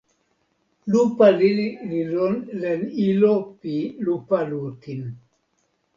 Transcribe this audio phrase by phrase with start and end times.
[0.93, 5.01] lupa lili li lon len ilo pi lupa lukin.